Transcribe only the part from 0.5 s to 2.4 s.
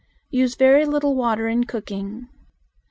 very little water in cooking.